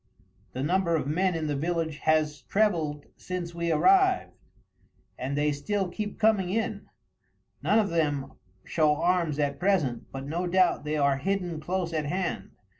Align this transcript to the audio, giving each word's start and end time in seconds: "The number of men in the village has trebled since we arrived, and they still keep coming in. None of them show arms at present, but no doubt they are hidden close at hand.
"The 0.53 0.63
number 0.63 0.95
of 0.95 1.05
men 1.05 1.35
in 1.35 1.45
the 1.45 1.55
village 1.55 1.97
has 1.99 2.41
trebled 2.41 3.05
since 3.17 3.53
we 3.53 3.71
arrived, 3.71 4.31
and 5.19 5.37
they 5.37 5.51
still 5.51 5.89
keep 5.89 6.17
coming 6.17 6.49
in. 6.49 6.87
None 7.61 7.77
of 7.77 7.89
them 7.89 8.31
show 8.63 8.95
arms 8.95 9.37
at 9.37 9.59
present, 9.59 10.11
but 10.11 10.25
no 10.25 10.47
doubt 10.47 10.85
they 10.85 10.97
are 10.97 11.17
hidden 11.17 11.59
close 11.59 11.93
at 11.93 12.05
hand. 12.07 12.49